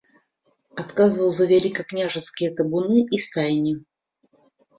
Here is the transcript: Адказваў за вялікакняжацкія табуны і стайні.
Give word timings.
Адказваў 0.83 1.29
за 1.39 1.45
вялікакняжацкія 1.51 2.49
табуны 2.61 2.99
і 3.19 3.21
стайні. 3.27 3.73